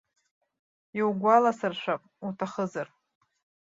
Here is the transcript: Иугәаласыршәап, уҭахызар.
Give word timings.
Иугәаласыршәап, 0.99 2.01
уҭахызар. 2.25 2.87